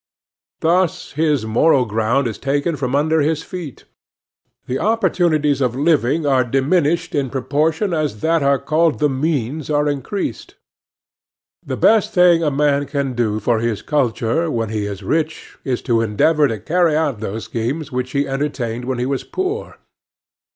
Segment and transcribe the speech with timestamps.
[0.61, 3.85] Thus his moral ground is taken from under his feet.
[4.65, 9.87] The opportunities of living are diminished in proportion as what are called the "means" are
[9.87, 10.55] increased.
[11.63, 15.83] The best thing a man can do for his culture when he is rich is
[15.83, 19.77] to endeavor to carry out those schemes which he entertained when he was poor.